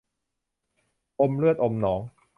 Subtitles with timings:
[1.21, 2.01] อมเลือดอมหนอง